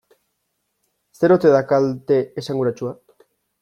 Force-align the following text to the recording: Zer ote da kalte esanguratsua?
Zer 1.21 1.35
ote 1.37 1.53
da 1.59 1.63
kalte 1.75 2.21
esanguratsua? 2.45 2.99